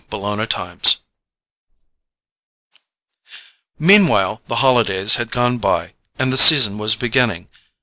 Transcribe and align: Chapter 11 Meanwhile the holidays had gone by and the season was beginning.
Chapter 0.09 0.17
11 0.57 0.77
Meanwhile 3.77 4.41
the 4.47 4.55
holidays 4.55 5.17
had 5.17 5.29
gone 5.29 5.59
by 5.59 5.93
and 6.17 6.33
the 6.33 6.39
season 6.39 6.79
was 6.79 6.95
beginning. 6.95 7.49